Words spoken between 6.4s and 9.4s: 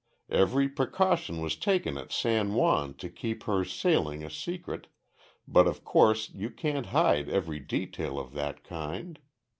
can't hide every detail of that kind.